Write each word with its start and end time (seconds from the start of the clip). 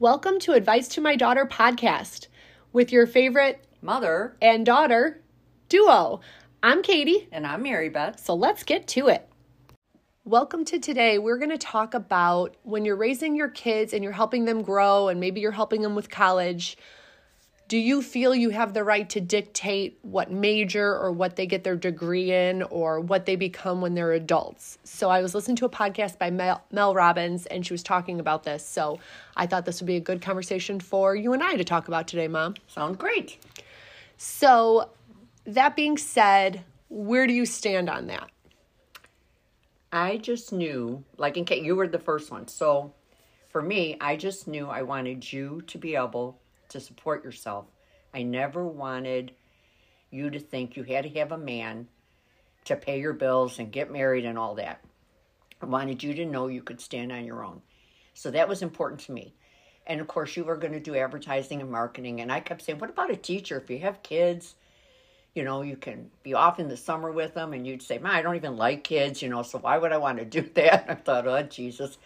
Welcome 0.00 0.40
to 0.40 0.54
Advice 0.54 0.88
to 0.88 1.00
My 1.00 1.14
Daughter 1.14 1.46
podcast 1.46 2.26
with 2.72 2.90
your 2.90 3.06
favorite 3.06 3.64
Mother, 3.80 4.36
and 4.42 4.66
daughter 4.66 5.22
duo. 5.68 6.20
I'm 6.64 6.82
Katie, 6.82 7.28
and 7.30 7.46
I'm 7.46 7.62
Mary 7.62 7.90
Beth. 7.90 8.18
so 8.18 8.34
let's 8.34 8.64
get 8.64 8.88
to 8.88 9.06
it. 9.06 9.28
Welcome 10.24 10.64
to 10.64 10.80
today. 10.80 11.18
We're 11.18 11.38
going 11.38 11.50
to 11.50 11.58
talk 11.58 11.94
about 11.94 12.56
when 12.64 12.84
you're 12.84 12.96
raising 12.96 13.36
your 13.36 13.50
kids 13.50 13.92
and 13.92 14.02
you're 14.02 14.12
helping 14.12 14.46
them 14.46 14.62
grow, 14.62 15.06
and 15.06 15.20
maybe 15.20 15.40
you're 15.40 15.52
helping 15.52 15.82
them 15.82 15.94
with 15.94 16.10
college. 16.10 16.76
Do 17.66 17.78
you 17.78 18.02
feel 18.02 18.34
you 18.34 18.50
have 18.50 18.74
the 18.74 18.84
right 18.84 19.08
to 19.10 19.20
dictate 19.20 19.98
what 20.02 20.30
major 20.30 20.94
or 20.96 21.10
what 21.10 21.36
they 21.36 21.46
get 21.46 21.64
their 21.64 21.76
degree 21.76 22.30
in 22.30 22.62
or 22.64 23.00
what 23.00 23.24
they 23.24 23.36
become 23.36 23.80
when 23.80 23.94
they're 23.94 24.12
adults? 24.12 24.76
So, 24.84 25.08
I 25.08 25.22
was 25.22 25.34
listening 25.34 25.56
to 25.56 25.64
a 25.64 25.70
podcast 25.70 26.18
by 26.18 26.30
Mel, 26.30 26.62
Mel 26.70 26.94
Robbins 26.94 27.46
and 27.46 27.66
she 27.66 27.72
was 27.72 27.82
talking 27.82 28.20
about 28.20 28.44
this. 28.44 28.66
So, 28.66 29.00
I 29.36 29.46
thought 29.46 29.64
this 29.64 29.80
would 29.80 29.86
be 29.86 29.96
a 29.96 30.00
good 30.00 30.20
conversation 30.20 30.78
for 30.78 31.16
you 31.16 31.32
and 31.32 31.42
I 31.42 31.56
to 31.56 31.64
talk 31.64 31.88
about 31.88 32.06
today, 32.06 32.28
Mom. 32.28 32.54
Sounds 32.68 32.98
great. 32.98 33.38
So, 34.18 34.90
that 35.46 35.74
being 35.74 35.96
said, 35.96 36.64
where 36.88 37.26
do 37.26 37.32
you 37.32 37.46
stand 37.46 37.88
on 37.88 38.06
that? 38.08 38.30
I 39.92 40.16
just 40.16 40.52
knew, 40.52 41.04
like 41.16 41.36
in 41.36 41.44
case 41.44 41.62
you 41.62 41.76
were 41.76 41.88
the 41.88 41.98
first 41.98 42.30
one. 42.30 42.48
So 42.48 42.92
for 43.48 43.62
me, 43.62 43.96
I 44.00 44.16
just 44.16 44.48
knew 44.48 44.66
I 44.66 44.82
wanted 44.82 45.32
you 45.32 45.62
to 45.68 45.78
be 45.78 45.94
able 45.94 46.40
to 46.74 46.80
support 46.80 47.24
yourself. 47.24 47.66
I 48.12 48.22
never 48.22 48.64
wanted 48.64 49.32
you 50.10 50.30
to 50.30 50.38
think 50.38 50.76
you 50.76 50.82
had 50.84 51.04
to 51.04 51.18
have 51.18 51.32
a 51.32 51.38
man 51.38 51.88
to 52.66 52.76
pay 52.76 53.00
your 53.00 53.12
bills 53.12 53.58
and 53.58 53.72
get 53.72 53.90
married 53.90 54.24
and 54.24 54.38
all 54.38 54.54
that. 54.56 54.84
I 55.62 55.66
wanted 55.66 56.02
you 56.02 56.14
to 56.14 56.26
know 56.26 56.48
you 56.48 56.62
could 56.62 56.80
stand 56.80 57.10
on 57.10 57.24
your 57.24 57.44
own. 57.44 57.62
So 58.12 58.30
that 58.30 58.48
was 58.48 58.62
important 58.62 59.00
to 59.02 59.12
me. 59.12 59.34
And 59.86 60.00
of 60.00 60.06
course, 60.06 60.36
you 60.36 60.44
were 60.44 60.56
going 60.56 60.72
to 60.72 60.80
do 60.80 60.94
advertising 60.94 61.60
and 61.60 61.70
marketing. 61.70 62.20
And 62.20 62.30
I 62.30 62.40
kept 62.40 62.62
saying, 62.62 62.78
what 62.78 62.90
about 62.90 63.10
a 63.10 63.16
teacher? 63.16 63.58
If 63.58 63.70
you 63.70 63.78
have 63.80 64.02
kids, 64.02 64.54
you 65.34 65.42
know, 65.42 65.62
you 65.62 65.76
can 65.76 66.10
be 66.22 66.34
off 66.34 66.60
in 66.60 66.68
the 66.68 66.76
summer 66.76 67.10
with 67.10 67.34
them. 67.34 67.52
And 67.52 67.66
you'd 67.66 67.82
say, 67.82 67.98
Man, 67.98 68.12
I 68.12 68.22
don't 68.22 68.36
even 68.36 68.56
like 68.56 68.84
kids, 68.84 69.20
you 69.20 69.28
know, 69.28 69.42
so 69.42 69.58
why 69.58 69.78
would 69.78 69.92
I 69.92 69.98
want 69.98 70.18
to 70.18 70.24
do 70.24 70.42
that? 70.54 70.86
I 70.88 70.94
thought, 70.94 71.26
oh, 71.26 71.42
Jesus. 71.42 71.98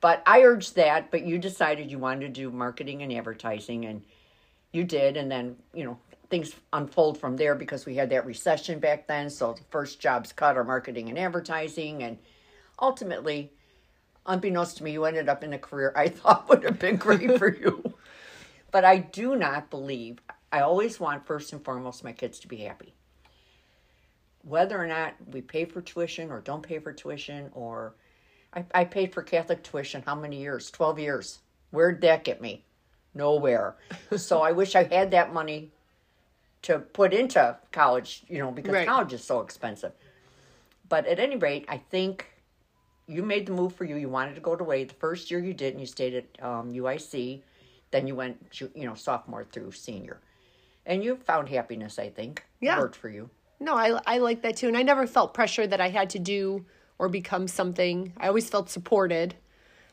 But 0.00 0.22
I 0.26 0.42
urged 0.42 0.76
that, 0.76 1.10
but 1.10 1.24
you 1.24 1.38
decided 1.38 1.90
you 1.90 1.98
wanted 1.98 2.20
to 2.20 2.28
do 2.28 2.50
marketing 2.50 3.02
and 3.02 3.12
advertising, 3.12 3.86
and 3.86 4.02
you 4.72 4.84
did. 4.84 5.16
And 5.16 5.30
then, 5.30 5.56
you 5.72 5.84
know, 5.84 5.98
things 6.28 6.54
unfold 6.72 7.18
from 7.18 7.36
there 7.36 7.54
because 7.54 7.86
we 7.86 7.94
had 7.94 8.10
that 8.10 8.26
recession 8.26 8.78
back 8.78 9.06
then. 9.06 9.30
So 9.30 9.54
the 9.54 9.64
first 9.70 10.00
jobs 10.00 10.32
cut 10.32 10.56
are 10.56 10.64
marketing 10.64 11.08
and 11.08 11.18
advertising. 11.18 12.02
And 12.02 12.18
ultimately, 12.80 13.52
unbeknownst 14.26 14.78
to 14.78 14.84
me, 14.84 14.92
you 14.92 15.04
ended 15.04 15.28
up 15.28 15.42
in 15.44 15.52
a 15.52 15.58
career 15.58 15.92
I 15.96 16.08
thought 16.10 16.48
would 16.48 16.64
have 16.64 16.78
been 16.78 16.96
great 16.96 17.38
for 17.38 17.54
you. 17.54 17.94
But 18.72 18.84
I 18.84 18.98
do 18.98 19.36
not 19.36 19.70
believe, 19.70 20.18
I 20.52 20.60
always 20.60 21.00
want 21.00 21.24
first 21.24 21.52
and 21.52 21.64
foremost 21.64 22.04
my 22.04 22.12
kids 22.12 22.38
to 22.40 22.48
be 22.48 22.56
happy. 22.58 22.92
Whether 24.42 24.76
or 24.76 24.86
not 24.86 25.14
we 25.30 25.40
pay 25.40 25.64
for 25.64 25.80
tuition 25.80 26.30
or 26.30 26.40
don't 26.40 26.62
pay 26.62 26.78
for 26.80 26.92
tuition, 26.92 27.48
or 27.54 27.94
I, 28.54 28.64
I 28.74 28.84
paid 28.84 29.12
for 29.12 29.22
Catholic 29.22 29.62
tuition 29.62 30.02
how 30.06 30.14
many 30.14 30.38
years? 30.38 30.70
12 30.70 30.98
years. 30.98 31.38
Where'd 31.70 32.00
that 32.02 32.24
get 32.24 32.40
me? 32.40 32.64
Nowhere. 33.14 33.76
so 34.16 34.40
I 34.42 34.52
wish 34.52 34.74
I 34.74 34.84
had 34.84 35.10
that 35.10 35.32
money 35.32 35.70
to 36.62 36.78
put 36.78 37.12
into 37.12 37.56
college, 37.72 38.24
you 38.28 38.38
know, 38.38 38.50
because 38.50 38.72
Right. 38.74 38.86
college 38.88 39.12
is 39.12 39.22
so 39.24 39.40
expensive. 39.40 39.92
But 40.88 41.06
at 41.06 41.18
any 41.18 41.36
rate, 41.36 41.64
I 41.68 41.78
think 41.78 42.26
you 43.06 43.22
made 43.22 43.46
the 43.46 43.52
move 43.52 43.74
for 43.74 43.84
you. 43.84 43.96
You 43.96 44.08
wanted 44.08 44.34
to 44.34 44.40
go 44.40 44.56
to 44.56 44.64
Wade. 44.64 44.90
The 44.90 44.94
first 44.94 45.30
year 45.30 45.40
you 45.40 45.54
did, 45.54 45.72
and 45.74 45.80
you 45.80 45.86
stayed 45.86 46.14
at 46.14 46.44
um, 46.44 46.72
UIC. 46.72 47.40
Then 47.90 48.06
you 48.06 48.14
went, 48.14 48.60
you 48.74 48.84
know, 48.86 48.94
sophomore 48.94 49.44
through 49.44 49.72
senior, 49.72 50.18
and 50.84 51.04
you 51.04 51.16
found 51.16 51.48
happiness. 51.48 51.98
I 51.98 52.08
think 52.10 52.44
Yeah. 52.60 52.76
it 52.76 52.80
worked 52.80 52.96
for 52.96 53.08
you. 53.08 53.30
No, 53.60 53.74
I, 53.74 54.00
I 54.06 54.18
like 54.18 54.42
that 54.42 54.56
too. 54.56 54.68
And 54.68 54.76
I 54.76 54.82
never 54.82 55.06
felt 55.06 55.34
pressure 55.34 55.66
that 55.66 55.80
I 55.80 55.88
had 55.88 56.10
to 56.10 56.18
do 56.18 56.64
or 56.98 57.08
become 57.08 57.48
something. 57.48 58.12
I 58.18 58.28
always 58.28 58.48
felt 58.48 58.70
supported. 58.70 59.34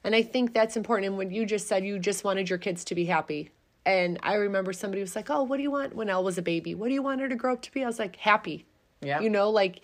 And 0.04 0.16
I 0.16 0.22
think 0.22 0.54
that's 0.54 0.76
important. 0.76 1.08
And 1.08 1.18
when 1.18 1.32
you 1.32 1.46
just 1.46 1.68
said 1.68 1.86
you 1.86 2.00
just 2.00 2.24
wanted 2.24 2.50
your 2.50 2.60
kids 2.60 2.84
to 2.86 2.96
be 2.96 3.06
happy. 3.06 3.52
And 3.86 4.20
I 4.24 4.36
remember 4.36 4.74
somebody 4.74 5.02
was 5.02 5.16
like, 5.16 5.30
Oh, 5.30 5.44
what 5.44 5.58
do 5.58 5.64
you 5.64 5.72
want 5.72 5.96
when 5.96 6.10
Elle 6.10 6.24
was 6.24 6.38
a 6.38 6.42
baby? 6.42 6.76
What 6.76 6.88
do 6.88 6.94
you 6.94 7.02
want 7.02 7.22
her 7.22 7.30
to 7.30 7.36
grow 7.36 7.54
up 7.54 7.62
to 7.64 7.72
be? 7.72 7.84
I 7.84 7.88
was 7.88 8.00
like, 8.00 8.16
Happy. 8.18 8.66
Yeah. 9.02 9.20
You 9.20 9.30
know, 9.30 9.50
like, 9.50 9.82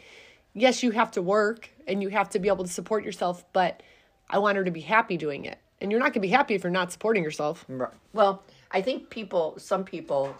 yes, 0.53 0.83
you 0.83 0.91
have 0.91 1.11
to 1.11 1.21
work 1.21 1.69
and 1.87 2.01
you 2.01 2.09
have 2.09 2.29
to 2.29 2.39
be 2.39 2.47
able 2.47 2.63
to 2.63 2.71
support 2.71 3.03
yourself, 3.03 3.43
but 3.53 3.83
I 4.29 4.39
want 4.39 4.57
her 4.57 4.63
to 4.63 4.71
be 4.71 4.81
happy 4.81 5.17
doing 5.17 5.45
it. 5.45 5.57
And 5.81 5.91
you're 5.91 5.99
not 5.99 6.07
going 6.07 6.13
to 6.13 6.19
be 6.21 6.29
happy 6.29 6.55
if 6.55 6.63
you're 6.63 6.71
not 6.71 6.91
supporting 6.91 7.23
yourself. 7.23 7.65
Right. 7.67 7.89
Well, 8.13 8.43
I 8.71 8.81
think 8.81 9.09
people, 9.09 9.55
some 9.57 9.83
people, 9.83 10.35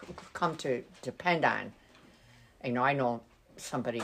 c- 0.00 0.12
come 0.32 0.56
to 0.56 0.82
depend 1.02 1.44
on. 1.44 1.72
You 2.64 2.72
know, 2.72 2.82
I 2.82 2.92
know 2.92 3.20
somebody 3.56 4.02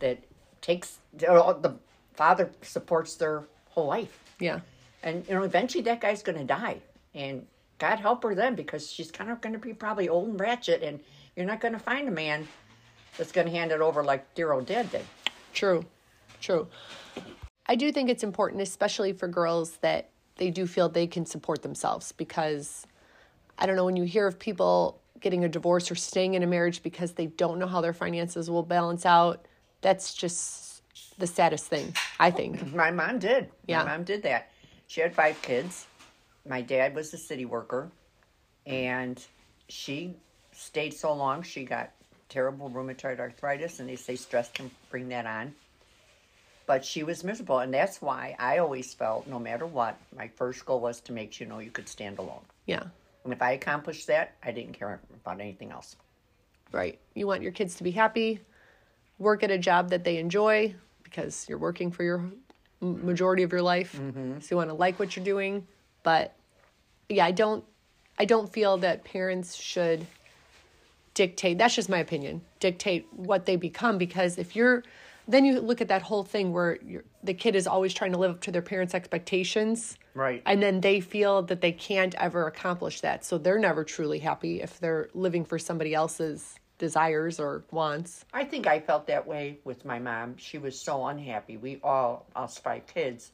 that 0.00 0.18
takes 0.62 0.98
the 1.12 1.76
father 2.14 2.50
supports 2.62 3.16
their 3.16 3.44
whole 3.68 3.86
life. 3.86 4.18
Yeah. 4.38 4.60
And 5.02 5.26
you 5.28 5.34
know, 5.34 5.42
eventually 5.42 5.82
that 5.84 6.00
guy's 6.00 6.22
going 6.22 6.38
to 6.38 6.44
die, 6.44 6.78
and 7.14 7.46
God 7.78 7.98
help 7.98 8.22
her 8.22 8.34
then 8.34 8.54
because 8.54 8.90
she's 8.90 9.10
kind 9.10 9.30
of 9.30 9.40
going 9.40 9.52
to 9.52 9.58
be 9.58 9.74
probably 9.74 10.08
old 10.08 10.28
and 10.28 10.40
ratchet, 10.40 10.82
and 10.82 11.00
you're 11.36 11.46
not 11.46 11.60
going 11.60 11.74
to 11.74 11.80
find 11.80 12.08
a 12.08 12.12
man 12.12 12.46
that's 13.18 13.32
going 13.32 13.46
to 13.46 13.52
hand 13.52 13.72
it 13.72 13.80
over 13.80 14.02
like 14.02 14.34
dear 14.34 14.52
old 14.52 14.66
dad 14.66 14.90
did. 14.90 15.04
True. 15.52 15.84
True. 16.40 16.66
I 17.66 17.76
do 17.76 17.92
think 17.92 18.10
it's 18.10 18.24
important, 18.24 18.62
especially 18.62 19.12
for 19.12 19.28
girls, 19.28 19.76
that 19.78 20.10
they 20.36 20.50
do 20.50 20.66
feel 20.66 20.88
they 20.88 21.06
can 21.06 21.26
support 21.26 21.62
themselves 21.62 22.12
because 22.12 22.86
I 23.58 23.66
don't 23.66 23.76
know, 23.76 23.84
when 23.84 23.96
you 23.96 24.04
hear 24.04 24.26
of 24.26 24.38
people 24.38 25.00
getting 25.20 25.44
a 25.44 25.48
divorce 25.48 25.90
or 25.90 25.94
staying 25.94 26.34
in 26.34 26.42
a 26.42 26.46
marriage 26.46 26.82
because 26.82 27.12
they 27.12 27.26
don't 27.26 27.58
know 27.58 27.66
how 27.66 27.80
their 27.80 27.92
finances 27.92 28.50
will 28.50 28.62
balance 28.64 29.06
out, 29.06 29.46
that's 29.82 30.14
just 30.14 30.82
the 31.18 31.26
saddest 31.26 31.66
thing, 31.66 31.94
I 32.18 32.30
think. 32.30 32.74
My 32.74 32.90
mom 32.90 33.18
did. 33.18 33.50
Yeah. 33.66 33.84
My 33.84 33.90
mom 33.90 34.04
did 34.04 34.22
that. 34.22 34.50
She 34.86 35.00
had 35.00 35.14
five 35.14 35.40
kids. 35.42 35.86
My 36.48 36.62
dad 36.62 36.94
was 36.94 37.12
a 37.12 37.18
city 37.18 37.44
worker, 37.44 37.90
and 38.66 39.22
she 39.68 40.16
stayed 40.52 40.94
so 40.94 41.12
long 41.12 41.42
she 41.42 41.64
got 41.64 41.90
terrible 42.28 42.70
rheumatoid 42.70 43.20
arthritis, 43.20 43.80
and 43.80 43.88
they 43.88 43.96
say 43.96 44.16
stress 44.16 44.50
can 44.50 44.70
bring 44.90 45.08
that 45.10 45.26
on. 45.26 45.54
But 46.66 46.84
she 46.84 47.02
was 47.02 47.24
miserable, 47.24 47.58
and 47.58 47.74
that's 47.74 48.00
why 48.00 48.36
I 48.38 48.58
always 48.58 48.94
felt, 48.94 49.26
no 49.26 49.38
matter 49.38 49.66
what, 49.66 49.96
my 50.16 50.28
first 50.28 50.64
goal 50.64 50.80
was 50.80 51.00
to 51.02 51.12
make 51.12 51.38
you 51.40 51.46
know 51.46 51.58
you 51.58 51.70
could 51.70 51.88
stand 51.88 52.18
alone. 52.18 52.42
Yeah. 52.66 52.84
And 53.24 53.32
if 53.32 53.42
I 53.42 53.52
accomplished 53.52 54.06
that, 54.06 54.34
I 54.42 54.52
didn't 54.52 54.72
care 54.72 55.00
about 55.24 55.40
anything 55.40 55.70
else. 55.70 55.96
Right. 56.72 56.98
You 57.14 57.26
want 57.26 57.42
your 57.42 57.52
kids 57.52 57.74
to 57.76 57.84
be 57.84 57.90
happy, 57.90 58.40
work 59.18 59.42
at 59.42 59.50
a 59.50 59.58
job 59.58 59.90
that 59.90 60.04
they 60.04 60.16
enjoy 60.16 60.74
because 61.02 61.46
you're 61.48 61.58
working 61.58 61.90
for 61.90 62.02
your 62.02 62.24
majority 62.80 63.42
of 63.42 63.52
your 63.52 63.62
life. 63.62 63.96
Mm-hmm. 63.96 64.40
So 64.40 64.46
you 64.50 64.56
want 64.56 64.70
to 64.70 64.74
like 64.74 64.98
what 64.98 65.14
you're 65.14 65.24
doing, 65.24 65.66
but 66.02 66.34
yeah, 67.08 67.24
I 67.24 67.30
don't 67.30 67.64
I 68.18 68.24
don't 68.24 68.52
feel 68.52 68.78
that 68.78 69.04
parents 69.04 69.54
should 69.54 70.06
dictate. 71.14 71.58
That's 71.58 71.74
just 71.74 71.88
my 71.88 71.98
opinion. 71.98 72.42
Dictate 72.60 73.06
what 73.12 73.46
they 73.46 73.56
become 73.56 73.98
because 73.98 74.38
if 74.38 74.56
you're 74.56 74.82
then 75.28 75.44
you 75.44 75.60
look 75.60 75.80
at 75.80 75.88
that 75.88 76.02
whole 76.02 76.24
thing 76.24 76.52
where 76.52 76.78
the 77.22 77.34
kid 77.34 77.54
is 77.54 77.68
always 77.68 77.94
trying 77.94 78.12
to 78.12 78.18
live 78.18 78.32
up 78.32 78.40
to 78.40 78.50
their 78.50 78.62
parents' 78.62 78.92
expectations. 78.92 79.96
Right. 80.14 80.42
And 80.44 80.60
then 80.60 80.80
they 80.80 81.00
feel 81.00 81.42
that 81.42 81.60
they 81.60 81.70
can't 81.70 82.14
ever 82.16 82.48
accomplish 82.48 83.00
that. 83.02 83.24
So 83.24 83.38
they're 83.38 83.58
never 83.58 83.84
truly 83.84 84.18
happy 84.18 84.60
if 84.60 84.80
they're 84.80 85.08
living 85.14 85.44
for 85.44 85.60
somebody 85.60 85.94
else's 85.94 86.58
desires 86.82 87.38
or 87.38 87.62
wants. 87.70 88.24
I 88.32 88.44
think 88.44 88.66
I 88.66 88.80
felt 88.80 89.06
that 89.06 89.24
way 89.24 89.60
with 89.62 89.84
my 89.84 90.00
mom. 90.00 90.36
She 90.36 90.58
was 90.58 90.76
so 90.76 91.06
unhappy. 91.06 91.56
We 91.56 91.78
all, 91.84 92.26
us 92.34 92.58
five 92.58 92.88
kids, 92.88 93.30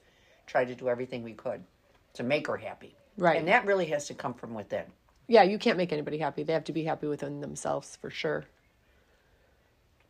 tried 0.47 0.67
to 0.67 0.75
do 0.75 0.91
everything 0.91 1.23
we 1.23 1.33
could 1.33 1.65
to 2.13 2.23
make 2.23 2.47
her 2.47 2.59
happy. 2.59 2.95
Right. 3.17 3.39
And 3.39 3.49
that 3.49 3.65
really 3.65 3.87
has 3.87 4.07
to 4.09 4.15
come 4.15 4.35
from 4.35 4.53
within. 4.53 4.85
Yeah, 5.29 5.45
you 5.45 5.57
can't 5.57 5.79
make 5.79 5.95
anybody 5.95 6.19
happy. 6.19 6.43
They 6.43 6.53
have 6.53 6.65
to 6.65 6.75
be 6.75 6.85
happy 6.85 7.07
within 7.07 7.41
themselves 7.41 7.97
for 7.97 8.11
sure. 8.11 8.45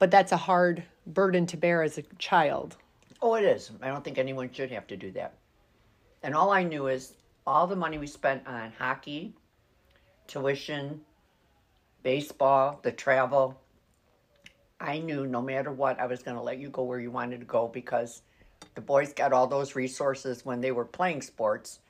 But 0.00 0.10
that's 0.10 0.32
a 0.32 0.36
hard 0.36 0.82
burden 1.06 1.46
to 1.46 1.56
bear 1.56 1.84
as 1.84 1.96
a 1.96 2.02
child. 2.18 2.76
Oh, 3.22 3.36
it 3.36 3.44
is. 3.44 3.70
I 3.80 3.86
don't 3.86 4.02
think 4.02 4.18
anyone 4.18 4.50
should 4.52 4.72
have 4.72 4.88
to 4.88 4.96
do 4.96 5.12
that. 5.12 5.34
And 6.24 6.34
all 6.34 6.50
I 6.50 6.64
knew 6.64 6.88
is 6.88 7.14
all 7.46 7.68
the 7.68 7.76
money 7.76 7.98
we 7.98 8.08
spent 8.08 8.44
on 8.48 8.72
hockey, 8.76 9.32
tuition, 10.26 11.00
baseball, 12.02 12.80
the 12.82 12.92
travel. 12.92 13.60
I 14.80 14.98
knew 14.98 15.26
no 15.26 15.42
matter 15.42 15.72
what, 15.72 15.98
I 15.98 16.06
was 16.06 16.22
going 16.22 16.36
to 16.36 16.42
let 16.42 16.58
you 16.58 16.68
go 16.70 16.84
where 16.84 17.00
you 17.00 17.10
wanted 17.10 17.40
to 17.40 17.46
go 17.46 17.66
because 17.68 18.22
the 18.74 18.80
boys 18.80 19.12
got 19.12 19.32
all 19.32 19.46
those 19.46 19.74
resources 19.74 20.44
when 20.44 20.60
they 20.60 20.70
were 20.72 20.84
playing 20.84 21.22
sports. 21.22 21.80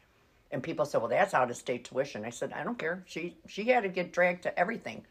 And 0.51 0.63
people 0.63 0.87
said, 0.87 1.03
"Well, 1.03 1.11
that's 1.11 1.35
out 1.35 1.51
of 1.51 1.57
state 1.59 1.85
tuition." 1.85 2.25
I 2.25 2.31
said, 2.31 2.55
"I 2.55 2.65
don't 2.65 2.79
care. 2.79 3.03
She 3.07 3.37
she 3.47 3.65
had 3.65 3.83
to 3.83 3.91
get 3.91 4.13
dragged 4.13 4.45
to 4.45 4.59
everything." 4.59 5.05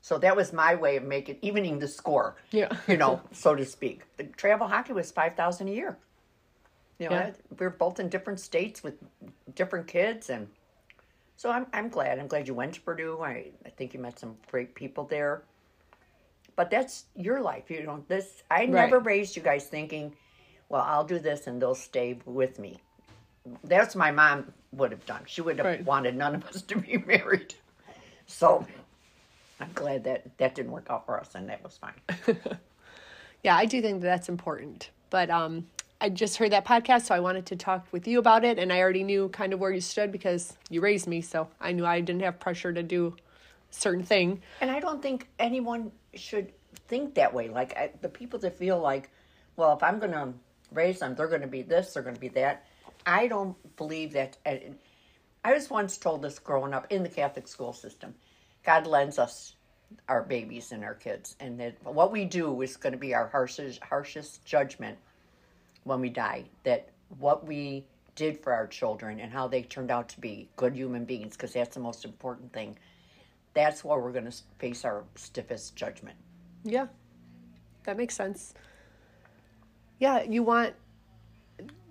So 0.00 0.16
that 0.18 0.34
was 0.34 0.52
my 0.52 0.74
way 0.74 0.96
of 0.96 1.04
making 1.04 1.36
evening 1.42 1.78
the 1.78 1.86
score. 1.86 2.36
Yeah. 2.50 2.74
you 2.88 2.96
know, 2.96 3.20
so 3.32 3.54
to 3.54 3.64
speak. 3.66 4.02
The 4.16 4.24
travel 4.24 4.66
hockey 4.66 4.94
was 4.94 5.12
five 5.12 5.34
thousand 5.36 5.68
a 5.68 5.72
year. 5.72 5.98
You 6.98 7.10
know, 7.10 7.16
Yeah. 7.16 7.32
we're 7.58 7.68
both 7.70 8.00
in 8.00 8.08
different 8.08 8.40
states 8.40 8.82
with 8.82 8.94
different 9.54 9.86
kids, 9.88 10.30
and 10.30 10.48
so 11.36 11.50
I'm 11.50 11.66
I'm 11.72 11.88
glad. 11.88 12.18
I'm 12.18 12.26
glad 12.28 12.46
you 12.48 12.54
went 12.54 12.74
to 12.74 12.80
Purdue. 12.80 13.20
I 13.22 13.50
I 13.66 13.70
think 13.70 13.94
you 13.94 14.00
met 14.00 14.18
some 14.18 14.36
great 14.50 14.74
people 14.74 15.04
there. 15.04 15.42
But 16.54 16.70
that's 16.70 17.06
your 17.16 17.40
life. 17.40 17.70
You 17.70 17.82
know, 17.84 18.04
this 18.08 18.42
I 18.50 18.66
never 18.66 18.98
Right. 18.98 19.06
raised 19.06 19.36
you 19.36 19.42
guys 19.42 19.66
thinking, 19.66 20.14
well, 20.68 20.82
I'll 20.82 21.04
do 21.04 21.18
this 21.18 21.46
and 21.46 21.60
they'll 21.60 21.74
stay 21.74 22.18
with 22.26 22.58
me. 22.58 22.78
That's 23.64 23.96
my 23.96 24.10
mom 24.10 24.52
would 24.72 24.90
have 24.92 25.04
done. 25.06 25.22
She 25.26 25.40
would 25.40 25.58
have 25.58 25.66
Right. 25.66 25.84
wanted 25.84 26.14
none 26.16 26.34
of 26.34 26.44
us 26.46 26.62
to 26.62 26.78
be 26.78 26.96
married. 27.06 27.54
So 28.26 28.66
I'm 29.60 29.72
glad 29.74 30.04
that 30.04 30.36
that 30.38 30.54
didn't 30.54 30.72
work 30.72 30.86
out 30.90 31.06
for 31.06 31.18
us, 31.18 31.34
and 31.34 31.48
that 31.48 31.62
was 31.64 31.78
fine. 31.78 32.36
Yeah, 33.42 33.56
I 33.56 33.66
do 33.66 33.82
think 33.82 34.02
that 34.02 34.06
that's 34.06 34.28
important. 34.28 34.90
But 35.10 35.28
um, 35.28 35.66
I 36.02 36.08
just 36.08 36.36
heard 36.38 36.50
that 36.50 36.64
podcast, 36.64 37.02
so 37.02 37.14
I 37.14 37.20
wanted 37.20 37.46
to 37.46 37.56
talk 37.56 37.86
with 37.92 38.08
you 38.08 38.18
about 38.18 38.44
it. 38.44 38.58
And 38.58 38.72
I 38.72 38.80
already 38.80 39.04
knew 39.04 39.28
kind 39.28 39.52
of 39.52 39.60
where 39.60 39.70
you 39.70 39.80
stood 39.80 40.10
because 40.10 40.52
you 40.68 40.80
raised 40.80 41.06
me, 41.06 41.20
so 41.20 41.46
I 41.60 41.70
knew 41.70 41.86
I 41.86 42.00
didn't 42.00 42.22
have 42.22 42.40
pressure 42.40 42.72
to 42.72 42.82
do 42.82 43.14
certain 43.70 44.02
thing. 44.02 44.42
And 44.60 44.68
I 44.68 44.80
don't 44.80 45.00
think 45.00 45.28
anyone 45.38 45.92
should 46.14 46.52
think 46.88 47.14
that 47.14 47.32
way. 47.32 47.48
Like 47.50 47.76
I, 47.76 47.92
the 48.00 48.08
people 48.08 48.40
that 48.40 48.58
feel 48.58 48.80
like, 48.80 49.10
well, 49.54 49.76
if 49.76 49.82
I'm 49.84 50.00
going 50.00 50.10
to 50.10 50.32
raise 50.72 50.98
them, 50.98 51.14
they're 51.14 51.28
going 51.28 51.42
to 51.42 51.46
be 51.46 51.62
this, 51.62 51.94
they're 51.94 52.02
going 52.02 52.16
to 52.16 52.20
be 52.20 52.30
that. 52.30 52.66
I 53.06 53.28
don't 53.28 53.54
believe 53.76 54.12
that. 54.14 54.38
and 54.44 54.76
I 55.44 55.52
was 55.52 55.70
once 55.70 55.96
told 55.98 56.22
this 56.22 56.40
growing 56.40 56.74
up 56.74 56.88
in 56.90 57.04
the 57.04 57.08
Catholic 57.08 57.46
school 57.46 57.72
system 57.72 58.16
God 58.64 58.88
lends 58.88 59.20
us 59.20 59.54
our 60.08 60.24
babies 60.24 60.72
and 60.72 60.82
our 60.82 60.94
kids, 60.94 61.36
and 61.38 61.60
that 61.60 61.76
what 61.84 62.10
we 62.10 62.24
do 62.24 62.60
is 62.62 62.76
going 62.76 62.92
to 62.92 62.98
be 62.98 63.14
our 63.14 63.28
harshest, 63.28 63.80
harshest 63.84 64.44
judgment 64.44 64.98
when 65.84 66.00
we 66.00 66.08
die. 66.08 66.44
That 66.64 66.88
what 67.18 67.46
we 67.46 67.84
did 68.14 68.38
for 68.42 68.52
our 68.52 68.66
children 68.66 69.20
and 69.20 69.32
how 69.32 69.48
they 69.48 69.62
turned 69.62 69.90
out 69.90 70.08
to 70.10 70.20
be 70.20 70.48
good 70.56 70.74
human 70.74 71.04
beings, 71.04 71.36
because 71.36 71.52
that's 71.52 71.74
the 71.74 71.80
most 71.80 72.04
important 72.04 72.52
thing 72.52 72.76
that's 73.54 73.84
where 73.84 73.98
we're 73.98 74.12
going 74.12 74.30
to 74.30 74.36
face 74.58 74.84
our 74.84 75.04
stiffest 75.14 75.76
judgment. 75.76 76.16
Yeah, 76.64 76.86
that 77.84 77.96
makes 77.96 78.14
sense. 78.14 78.54
Yeah, 79.98 80.22
you 80.22 80.42
want. 80.42 80.74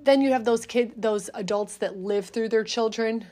Then 0.03 0.21
you 0.21 0.31
have 0.31 0.43
those 0.43 0.65
kid, 0.65 0.93
those 0.97 1.29
adults 1.33 1.77
that 1.77 1.97
live 1.97 2.29
through 2.29 2.49
their 2.49 2.63
children, 2.63 3.25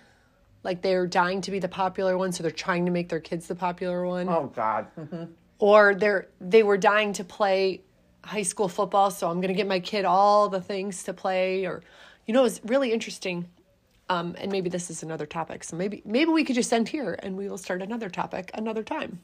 like 0.64 0.82
they're 0.82 1.08
dying 1.08 1.42
to 1.42 1.52
be 1.52 1.60
the 1.60 1.68
popular 1.68 2.18
one, 2.18 2.32
so 2.32 2.44
they're 2.44 2.52
trying 2.52 2.86
to 2.86 2.92
make 2.92 3.10
their 3.10 3.20
kids 3.20 3.48
the 3.48 3.56
popular 3.56 4.06
one. 4.06 4.30
Oh 4.30 4.52
God! 4.56 4.88
Mm-hmm. 4.98 5.24
or 5.58 5.96
they're 5.96 6.28
they 6.40 6.64
were 6.64 6.78
dying 6.78 7.14
to 7.14 7.24
play 7.24 7.82
high 8.24 8.44
school 8.44 8.68
football 8.68 9.12
so 9.12 9.30
i'm 9.30 9.38
going 9.42 9.54
to 9.54 9.54
get 9.54 9.68
my 9.68 9.80
kid 9.80 10.06
all 10.06 10.50
the 10.50 10.62
things 10.62 11.04
to 11.04 11.14
play 11.14 11.66
or 11.66 11.82
you 12.26 12.34
know 12.34 12.46
it's 12.46 12.62
really 12.64 12.92
interesting. 12.94 13.48
Um, 14.12 14.36
and 14.40 14.52
maybe 14.52 14.72
this 14.72 14.90
is 14.90 15.04
another 15.04 15.28
topic 15.28 15.64
so 15.64 15.76
maybe 15.76 16.02
maybe 16.04 16.32
we 16.32 16.44
could 16.44 16.56
just 16.56 16.74
end 16.74 16.90
here 16.90 17.20
and 17.22 17.38
we 17.38 17.48
will 17.48 17.60
start 17.60 17.84
another 17.84 18.10
topic 18.10 18.50
another 18.56 18.84
time. 18.84 19.20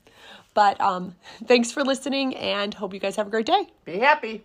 But 0.54 0.80
um, 0.80 1.16
thanks 1.46 1.72
for 1.72 1.84
listening 1.84 2.36
and 2.36 2.74
hope 2.74 2.94
you 2.94 3.00
guys 3.00 3.16
have 3.16 3.28
a 3.28 3.32
great 3.32 3.48
day. 3.48 3.68
Be 3.84 3.98
happy. 3.98 4.44